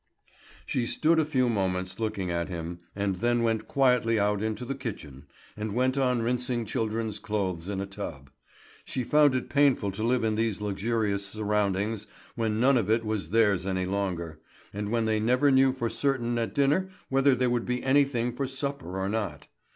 She 0.65 0.87
stood 0.87 1.19
a 1.19 1.25
few 1.25 1.47
moments 1.47 1.99
looking 1.99 2.31
at 2.31 2.49
him, 2.49 2.79
and 2.95 3.17
then 3.17 3.43
went 3.43 3.67
quietly 3.67 4.19
out 4.19 4.41
into 4.41 4.65
the 4.65 4.73
kitchen, 4.73 5.27
and 5.55 5.75
went 5.75 5.95
on 5.95 6.23
rinsing 6.23 6.65
children's 6.65 7.19
clothes 7.19 7.69
in 7.69 7.79
a 7.79 7.85
tub. 7.85 8.31
She 8.83 9.03
found 9.03 9.35
it 9.35 9.47
painful 9.47 9.91
to 9.91 10.01
live 10.01 10.23
in 10.23 10.33
these 10.33 10.59
luxurious 10.59 11.23
surroundings 11.27 12.07
when 12.33 12.59
none 12.59 12.79
of 12.79 12.89
it 12.89 13.05
was 13.05 13.29
theirs 13.29 13.67
any 13.67 13.85
longer, 13.85 14.39
and 14.73 14.89
when 14.89 15.05
they 15.05 15.19
never 15.19 15.51
knew 15.51 15.71
for 15.71 15.87
certain 15.87 16.35
at 16.39 16.55
dinner 16.55 16.89
whether 17.09 17.35
there 17.35 17.51
would 17.51 17.67
be 17.67 17.83
anything 17.83 18.33
for 18.35 18.47
supper 18.47 18.97
or 18.99 19.07
not. 19.07 19.45